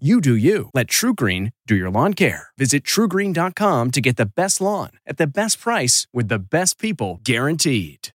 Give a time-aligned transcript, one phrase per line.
[0.00, 0.70] You do you.
[0.74, 2.48] Let TruGreen do your lawn care.
[2.58, 7.20] Visit trugreen.com to get the best lawn at the best price with the best people
[7.22, 8.08] guaranteed.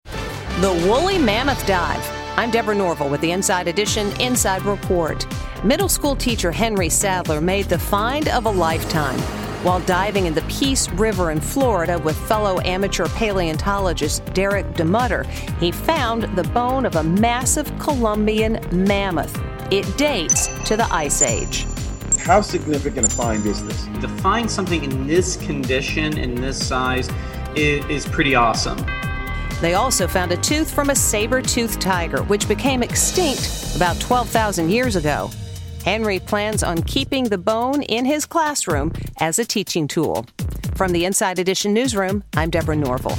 [0.61, 2.05] The Woolly Mammoth Dive.
[2.37, 5.25] I'm Deborah Norville with the Inside Edition Inside Report.
[5.63, 9.21] Middle school teacher Henry Sadler made the find of a lifetime.
[9.65, 15.25] While diving in the Peace River in Florida with fellow amateur paleontologist Derek DeMutter,
[15.61, 19.41] he found the bone of a massive Columbian mammoth.
[19.71, 21.67] It dates to the Ice Age.
[22.21, 23.85] How significant a find is this?
[24.01, 27.11] To find something in this condition, in this size,
[27.55, 28.79] is, is pretty awesome.
[29.61, 34.71] They also found a tooth from a saber toothed tiger, which became extinct about 12,000
[34.71, 35.31] years ago.
[35.85, 40.25] Henry plans on keeping the bone in his classroom as a teaching tool.
[40.77, 43.19] From the Inside Edition newsroom, I'm Deborah Norville.